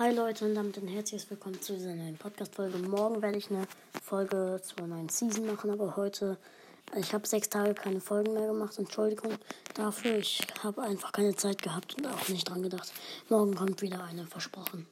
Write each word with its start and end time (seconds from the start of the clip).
Hi 0.00 0.14
Leute 0.14 0.46
und 0.46 0.54
damit 0.54 0.78
ein 0.78 0.88
herzliches 0.88 1.28
Willkommen 1.28 1.60
zu 1.60 1.74
dieser 1.74 1.94
neuen 1.94 2.16
Podcast-Folge. 2.16 2.78
Morgen 2.78 3.20
werde 3.20 3.36
ich 3.36 3.50
eine 3.50 3.66
Folge 4.02 4.58
zur 4.62 4.86
neuen 4.86 5.10
Season 5.10 5.44
machen, 5.44 5.70
aber 5.70 5.94
heute, 5.94 6.38
äh, 6.94 7.00
ich 7.00 7.12
habe 7.12 7.28
sechs 7.28 7.50
Tage 7.50 7.74
keine 7.74 8.00
Folgen 8.00 8.32
mehr 8.32 8.46
gemacht. 8.46 8.78
Entschuldigung 8.78 9.34
dafür, 9.74 10.16
ich 10.16 10.40
habe 10.62 10.80
einfach 10.80 11.12
keine 11.12 11.36
Zeit 11.36 11.60
gehabt 11.60 11.98
und 11.98 12.06
auch 12.06 12.28
nicht 12.30 12.48
dran 12.48 12.62
gedacht. 12.62 12.90
Morgen 13.28 13.54
kommt 13.54 13.82
wieder 13.82 14.02
eine, 14.02 14.26
versprochen. 14.26 14.86